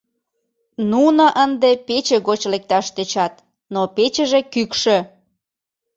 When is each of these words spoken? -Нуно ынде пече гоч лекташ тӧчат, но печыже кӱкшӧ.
-Нуно 0.91 1.25
ынде 1.43 1.71
пече 1.87 2.17
гоч 2.27 2.41
лекташ 2.51 2.85
тӧчат, 2.95 3.33
но 3.73 3.81
печыже 3.95 4.41
кӱкшӧ. 4.53 4.97